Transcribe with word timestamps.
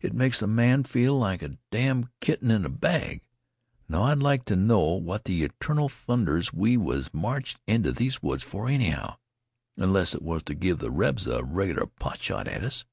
It 0.00 0.12
makes 0.12 0.40
a 0.40 0.46
man 0.46 0.84
feel 0.84 1.18
like 1.18 1.42
a 1.42 1.58
damn' 1.72 2.10
kitten 2.20 2.48
in 2.52 2.64
a 2.64 2.68
bag. 2.68 3.22
Now, 3.88 4.04
I'd 4.04 4.18
like 4.18 4.44
to 4.44 4.54
know 4.54 4.78
what 4.92 5.24
the 5.24 5.42
eternal 5.42 5.88
thunders 5.88 6.52
we 6.52 6.76
was 6.76 7.12
marched 7.12 7.58
into 7.66 7.90
these 7.90 8.22
woods 8.22 8.44
for 8.44 8.68
anyhow, 8.68 9.16
unless 9.76 10.14
it 10.14 10.22
was 10.22 10.44
to 10.44 10.54
give 10.54 10.78
the 10.78 10.92
rebs 10.92 11.26
a 11.26 11.42
regular 11.42 11.86
pot 11.88 12.22
shot 12.22 12.46
at 12.46 12.62
us. 12.62 12.84